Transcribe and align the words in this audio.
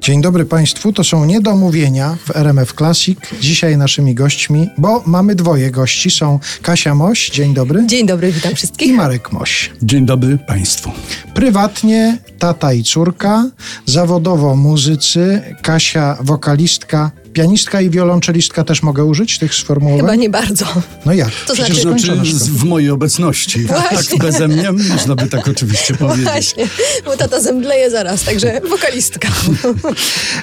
Dzień 0.00 0.22
dobry 0.22 0.44
Państwu, 0.44 0.92
to 0.92 1.04
są 1.04 1.24
niedomówienia 1.24 2.16
w 2.26 2.36
RMF 2.36 2.72
Classic. 2.72 3.18
Dzisiaj 3.40 3.76
naszymi 3.76 4.14
gośćmi, 4.14 4.68
bo 4.78 5.02
mamy 5.06 5.34
dwoje 5.34 5.70
gości, 5.70 6.10
są 6.10 6.38
Kasia 6.62 6.94
Moś, 6.94 7.30
dzień 7.30 7.54
dobry. 7.54 7.86
Dzień 7.86 8.06
dobry, 8.06 8.32
witam 8.32 8.52
I 8.52 8.54
wszystkich. 8.54 8.96
Marek 8.96 9.32
Moś. 9.32 9.70
Dzień 9.82 10.06
dobry 10.06 10.38
Państwu. 10.38 10.90
Prywatnie 11.34 12.18
tata 12.38 12.72
i 12.72 12.82
córka, 12.82 13.50
zawodowo 13.86 14.56
muzycy, 14.56 15.42
Kasia 15.62 16.16
wokalistka, 16.20 17.10
pianistka 17.42 17.80
i 17.80 17.90
wiolonczelistka 17.90 18.64
też 18.64 18.82
mogę 18.82 19.04
użyć 19.04 19.38
tych 19.38 19.54
sformułowań? 19.54 20.00
Chyba 20.00 20.14
nie 20.14 20.30
bardzo. 20.30 20.66
No 21.06 21.12
jak? 21.12 21.30
To 21.46 21.54
Przecież 21.54 21.80
znaczy- 21.82 22.06
Znaczy 22.06 22.34
w 22.34 22.64
mojej 22.64 22.90
obecności. 22.90 23.64
Właśnie. 23.64 24.18
Tak 24.18 24.26
beze 24.26 24.48
mnie 24.48 24.72
można 24.72 25.14
by 25.14 25.26
tak 25.26 25.48
oczywiście 25.48 25.94
powiedzieć. 26.04 26.24
Właśnie, 26.24 26.68
bo 27.04 27.16
tata 27.16 27.40
zemdleje 27.40 27.90
zaraz, 27.90 28.22
także 28.22 28.60
wokalistka. 28.70 29.28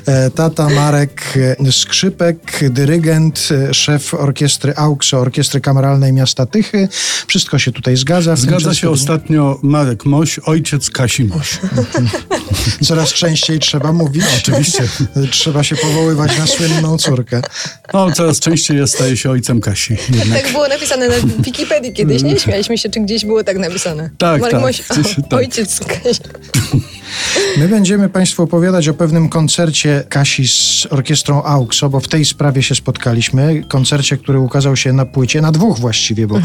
E, 0.06 0.30
Tata 0.30 0.70
Marek 0.70 1.34
e, 1.60 1.72
Skrzypek, 1.72 2.60
dyrygent, 2.70 3.50
e, 3.52 3.74
szef 3.74 4.14
orkiestry 4.14 4.74
AUKSO, 4.76 5.20
Orkiestry 5.20 5.62
Kameralnej 5.62 6.14
Miasta 6.14 6.46
Tychy. 6.46 6.88
Wszystko 7.28 7.60
się 7.60 7.72
tutaj 7.72 7.98
zgadza. 7.98 8.36
Zgadza 8.36 8.74
się 8.74 8.90
ostatnio 8.90 9.60
Marek 9.64 10.06
Moś, 10.06 10.40
ojciec 10.40 10.90
Kasi 10.90 11.24
Moś. 11.26 11.60
Coraz 12.88 13.14
częściej 13.14 13.60
trzeba 13.60 13.94
mówić. 13.94 14.24
Oczywiście. 14.38 14.84
Trzeba 15.32 15.64
się 15.64 15.76
powoływać 15.76 16.38
na 16.38 16.48
słynną 16.48 16.85
córkę. 17.06 17.42
No, 17.94 18.12
coraz 18.12 18.40
częściej 18.40 18.88
staje 18.88 19.18
się 19.18 19.30
ojcem 19.32 19.62
Kasi. 19.62 19.98
Jednak. 20.10 20.42
Tak 20.44 20.52
było 20.52 20.68
napisane 20.68 21.08
na 21.08 21.16
Wikipedii 21.40 21.94
kiedyś, 21.94 22.24
nie? 22.24 22.40
Śmialiśmy 22.40 22.78
się, 22.78 22.90
czy 22.90 23.00
gdzieś 23.00 23.26
było 23.26 23.44
tak 23.44 23.58
napisane. 23.58 24.10
Tak, 24.18 24.42
Marek 24.42 24.52
tak, 24.52 24.62
Moś, 24.62 24.82
gdzieś- 24.82 25.20
o, 25.20 25.22
tak. 25.22 25.34
ojciec 25.34 25.80
Kasia. 25.80 26.24
My 27.58 27.68
będziemy 27.68 28.10
Państwu 28.10 28.44
opowiadać 28.44 28.88
o 28.88 28.94
pewnym 28.94 29.30
koncercie 29.30 30.04
Kasi 30.10 30.48
z 30.48 30.88
orkiestrą 30.90 31.44
AUKSO, 31.44 31.90
bo 31.90 32.00
w 32.00 32.08
tej 32.08 32.26
sprawie 32.26 32.64
się 32.64 32.76
spotkaliśmy. 32.76 33.64
Koncercie, 33.70 34.18
który 34.18 34.40
ukazał 34.40 34.76
się 34.76 34.94
na 34.94 35.06
płycie, 35.06 35.42
na 35.42 35.52
dwóch 35.52 35.80
właściwie, 35.80 36.28
bo 36.28 36.40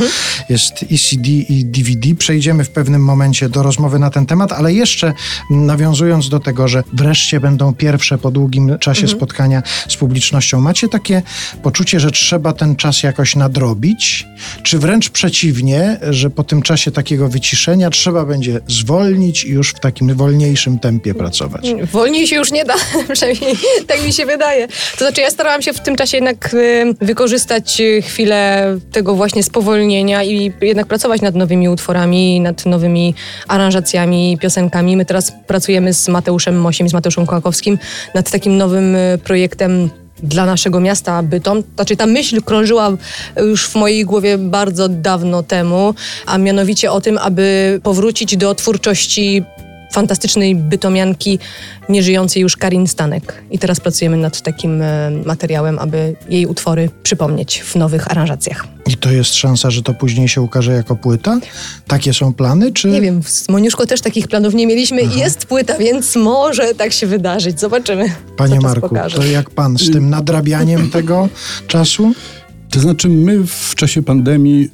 jest 0.48 0.90
i 0.90 0.98
CD 0.98 1.28
i 1.28 1.64
DVD. 1.64 2.14
Przejdziemy 2.14 2.64
w 2.64 2.70
pewnym 2.70 3.04
momencie 3.04 3.48
do 3.48 3.62
rozmowy 3.62 3.98
na 3.98 4.10
ten 4.10 4.26
temat, 4.26 4.52
ale 4.52 4.72
jeszcze 4.72 5.12
nawiązując 5.50 6.28
do 6.28 6.40
tego, 6.40 6.68
że 6.68 6.82
wreszcie 6.92 7.40
będą 7.40 7.74
pierwsze 7.74 8.18
po 8.18 8.30
długim 8.30 8.78
czasie 8.78 9.08
spotkania 9.08 9.62
z 9.88 9.96
publicznością. 9.96 10.29
Macie 10.58 10.88
takie 10.88 11.22
poczucie, 11.62 12.00
że 12.00 12.10
trzeba 12.10 12.52
ten 12.52 12.76
czas 12.76 13.02
jakoś 13.02 13.36
nadrobić? 13.36 14.26
Czy 14.62 14.78
wręcz 14.78 15.10
przeciwnie, 15.10 15.98
że 16.10 16.30
po 16.30 16.44
tym 16.44 16.62
czasie 16.62 16.90
takiego 16.90 17.28
wyciszenia 17.28 17.90
trzeba 17.90 18.24
będzie 18.24 18.60
zwolnić 18.68 19.44
i 19.44 19.48
już 19.48 19.70
w 19.70 19.80
takim 19.80 20.14
wolniejszym 20.14 20.78
tempie 20.78 21.14
pracować? 21.14 21.66
Wolniej 21.92 22.26
się 22.26 22.36
już 22.36 22.52
nie 22.52 22.64
da, 22.64 22.74
przynajmniej 23.12 23.56
tak 23.86 24.04
mi 24.06 24.12
się 24.12 24.26
wydaje. 24.26 24.68
To 24.68 25.04
znaczy 25.04 25.20
ja 25.20 25.30
starałam 25.30 25.62
się 25.62 25.72
w 25.72 25.80
tym 25.80 25.96
czasie 25.96 26.16
jednak 26.16 26.54
y, 26.54 26.94
wykorzystać 27.00 27.80
y, 27.80 28.02
chwilę 28.02 28.76
tego 28.92 29.14
właśnie 29.14 29.42
spowolnienia 29.42 30.24
i 30.24 30.52
jednak 30.60 30.86
pracować 30.86 31.20
nad 31.20 31.34
nowymi 31.34 31.68
utworami, 31.68 32.40
nad 32.40 32.66
nowymi 32.66 33.14
aranżacjami, 33.48 34.38
piosenkami. 34.40 34.96
My 34.96 35.04
teraz 35.04 35.32
pracujemy 35.46 35.94
z 35.94 36.08
Mateuszem 36.08 36.60
Mosiem, 36.60 36.88
z 36.88 36.92
Mateuszem 36.92 37.26
Kołakowskim 37.26 37.78
nad 38.14 38.30
takim 38.30 38.56
nowym 38.56 38.94
y, 38.94 39.18
projektem 39.24 39.90
dla 40.22 40.46
naszego 40.46 40.80
miasta 40.80 41.22
Bytom. 41.22 41.62
Znaczy 41.74 41.96
ta 41.96 42.06
myśl 42.06 42.42
krążyła 42.42 42.96
już 43.36 43.66
w 43.68 43.74
mojej 43.74 44.04
głowie 44.04 44.38
bardzo 44.38 44.88
dawno 44.88 45.42
temu, 45.42 45.94
a 46.26 46.38
mianowicie 46.38 46.92
o 46.92 47.00
tym, 47.00 47.18
aby 47.18 47.80
powrócić 47.82 48.36
do 48.36 48.54
twórczości 48.54 49.44
fantastycznej 49.92 50.54
bytomianki 50.54 51.38
nieżyjącej 51.88 52.42
już 52.42 52.56
Karin 52.56 52.86
Stanek. 52.86 53.42
I 53.50 53.58
teraz 53.58 53.80
pracujemy 53.80 54.16
nad 54.16 54.42
takim 54.42 54.82
e, 54.82 55.10
materiałem, 55.24 55.78
aby 55.78 56.16
jej 56.28 56.46
utwory 56.46 56.90
przypomnieć 57.02 57.62
w 57.62 57.76
nowych 57.76 58.10
aranżacjach. 58.10 58.66
I 58.86 58.96
to 58.96 59.10
jest 59.10 59.34
szansa, 59.34 59.70
że 59.70 59.82
to 59.82 59.94
później 59.94 60.28
się 60.28 60.40
ukaże 60.40 60.72
jako 60.72 60.96
płyta? 60.96 61.38
Takie 61.86 62.14
są 62.14 62.34
plany, 62.34 62.72
czy... 62.72 62.88
Nie 62.88 63.00
wiem, 63.00 63.22
z 63.22 63.48
Moniuszko 63.48 63.86
też 63.86 64.00
takich 64.00 64.28
planów 64.28 64.54
nie 64.54 64.66
mieliśmy 64.66 65.02
i 65.02 65.18
jest 65.18 65.46
płyta, 65.46 65.78
więc 65.78 66.16
może 66.16 66.74
tak 66.74 66.92
się 66.92 67.06
wydarzyć. 67.06 67.60
Zobaczymy. 67.60 68.12
Panie 68.36 68.60
Marku, 68.60 68.88
pokaże. 68.88 69.16
to 69.16 69.24
jak 69.24 69.50
pan 69.50 69.78
z 69.78 69.90
tym 69.90 70.10
nadrabianiem 70.10 70.90
tego 70.90 71.28
czasu? 71.66 72.12
To 72.70 72.80
znaczy, 72.80 73.08
my 73.08 73.46
w 73.46 73.74
czasie 73.74 74.02
pandemii 74.02 74.68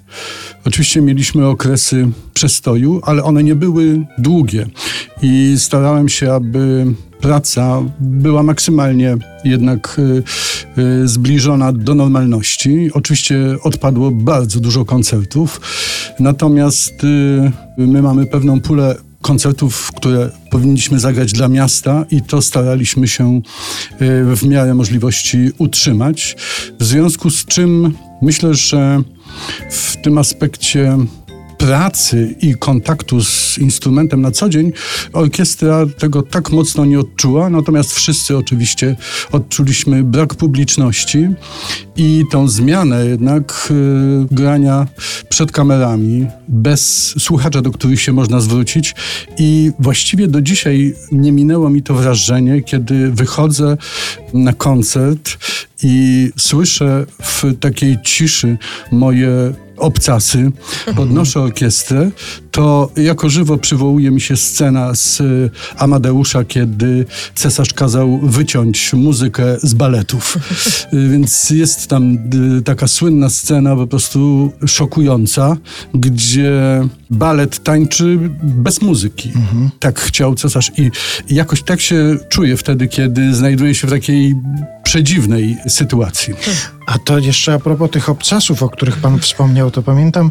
oczywiście 0.65 1.01
mieliśmy 1.01 1.47
okresy 1.47 2.09
przestoju, 2.34 3.01
ale 3.05 3.25
one 3.25 3.45
nie 3.45 3.55
były 3.55 4.07
długie 4.19 4.67
i 5.23 5.55
starałem 5.59 6.09
się, 6.09 6.33
aby 6.33 6.87
praca 7.21 7.83
była 8.01 8.43
maksymalnie 8.43 9.17
jednak 9.45 9.99
y, 9.99 10.23
y, 10.81 11.09
zbliżona 11.09 11.73
do 11.73 11.95
normalności. 11.95 12.91
Oczywiście 12.95 13.57
odpadło 13.62 14.11
bardzo 14.11 14.61
dużo 14.61 14.84
koncertów, 14.84 15.61
natomiast 16.21 17.05
y, 17.05 17.53
my 17.78 18.03
mamy 18.03 18.27
pewną 18.27 18.61
pulę 18.61 18.97
koncertów, 19.26 19.92
które 19.97 20.31
powinniśmy 20.50 21.00
zagrać 21.00 21.32
dla 21.32 21.48
miasta 21.48 22.04
i 22.10 22.22
to 22.22 22.42
staraliśmy 22.42 23.09
się 23.09 23.37
y, 23.37 24.37
w 24.37 24.42
miarę 24.42 24.75
możliwości 24.75 25.50
utrzymać. 25.59 26.37
W 26.81 26.84
związku 26.84 27.31
z 27.31 27.44
czym 27.44 27.94
myślę, 28.22 28.54
że 28.54 29.03
w 29.70 29.97
tym 29.97 30.19
aspekcie 30.19 30.98
pracy 31.59 32.34
i 32.41 32.55
kontaktu 32.55 33.25
z 33.25 33.59
instrumentem 33.59 34.21
na 34.21 34.31
co 34.31 34.49
dzień 34.49 34.72
orkiestra 35.12 35.87
tego 35.99 36.22
tak 36.22 36.50
mocno 36.50 36.84
nie 36.84 37.00
odczuła, 37.00 37.50
natomiast 37.50 37.93
wszyscy 37.93 38.37
oczywiście 38.37 38.97
odczuliśmy 39.33 40.05
brak 40.05 40.34
publiczności 40.34 41.28
i 41.97 42.25
tą 42.31 42.49
zmianę 42.49 43.06
jednak 43.06 43.69
y, 43.71 44.34
grania 44.34 44.87
przed 45.28 45.53
kamerami, 45.53 46.27
bez 46.49 47.15
słuchacza, 47.19 47.62
do 47.62 47.71
których 47.71 48.00
się 48.00 48.12
można 48.12 48.41
zwrócić. 48.41 48.95
I 49.39 49.71
właściwie 49.78 50.28
do 50.28 50.43
dzisiaj 50.43 50.95
nie 51.12 51.33
minęło 51.33 51.71
mi 51.71 51.83
to 51.83 51.95
wrażenie, 51.95 52.62
kiedy 52.62 53.11
wychodzę 53.11 53.77
na 54.34 54.53
koncert 54.53 55.39
i 55.83 56.31
słyszę 56.37 57.06
w 57.22 57.45
takiej 57.61 57.99
ciszy 58.05 58.59
moje 58.93 59.53
obcasy, 59.76 60.50
podnoszę 60.97 61.41
orkiestrę, 61.41 62.10
to 62.56 62.91
jako 62.97 63.28
żywo 63.28 63.59
przywołuje 63.59 64.11
mi 64.11 64.21
się 64.21 64.37
scena 64.37 64.94
z 64.94 65.21
y, 65.21 65.50
Amadeusza, 65.77 66.44
kiedy 66.44 67.05
cesarz 67.34 67.72
kazał 67.72 68.19
wyciąć 68.22 68.93
muzykę 68.93 69.56
z 69.62 69.75
baletów. 69.75 70.37
Y, 70.93 71.09
Więc 71.09 71.50
jest 71.50 71.87
tam 71.87 72.19
y, 72.59 72.62
taka 72.62 72.89
słynna 72.89 73.31
scena, 73.31 73.77
po 73.77 73.87
prostu 73.87 74.53
szokująca, 74.66 75.56
gdzie 75.95 76.53
balet 77.11 77.62
tańczy 77.62 78.19
bez 78.43 78.83
muzyki. 78.83 79.33
Tak 79.81 80.00
chciał 80.00 80.34
cesarz 80.34 80.72
i 80.78 80.91
jakoś 81.34 81.62
tak 81.62 81.81
się 81.81 82.19
czuję 82.28 82.56
wtedy, 82.56 82.89
kiedy 82.89 83.34
znajduję 83.34 83.75
się 83.75 83.87
w 83.87 83.91
takiej 83.91 84.34
przedziwnej 84.83 85.56
sytuacji. 85.69 86.34
A 86.87 86.99
to 86.99 87.19
jeszcze 87.19 87.55
a 87.55 87.59
propos 87.59 87.91
tych 87.91 88.09
obcasów, 88.09 88.62
o 88.62 88.69
których 88.69 88.97
pan 88.97 89.19
wspomniał, 89.19 89.71
to 89.71 89.83
pamiętam, 89.83 90.31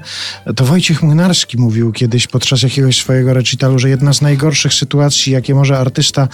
to 0.56 0.66
Wojciech 0.66 1.04
Młynarski 1.04 1.58
mówił 1.58 1.92
kiedyś 2.16 2.28
podczas 2.28 2.62
jakiegoś 2.62 2.98
swojego 2.98 3.34
recitalu, 3.34 3.80
że 3.80 3.90
jedna 3.90 4.14
z 4.14 4.22
najgorszych 4.22 4.74
sytuacji, 4.74 5.34
jakie 5.34 5.56
może 5.56 5.78
artysta 5.78 6.28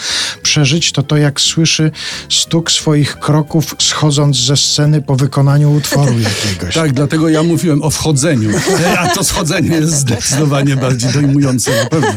przeżyć, 0.44 0.92
to 0.92 1.04
to 1.04 1.18
jak 1.18 1.42
słyszy 1.42 1.92
stuk 2.30 2.72
swoich 2.72 3.20
kroków 3.20 3.76
schodząc 3.80 4.38
ze 4.38 4.58
sceny 4.58 5.02
po 5.02 5.16
wykonaniu 5.16 5.72
utworu 5.74 6.14
jakiegoś. 6.30 6.74
Tak, 6.74 6.94
dlatego 6.94 7.30
ja 7.30 7.44
mówiłem 7.44 7.84
o 7.84 7.90
wchodzeniu, 7.90 8.50
a 8.98 9.08
to 9.08 9.24
schodzenie 9.24 9.76
jest 9.76 9.94
zdecydowanie 9.94 10.76
bardziej 10.76 11.14
dojmujące 11.14 11.84
na 11.84 11.90
pewno. 11.90 12.14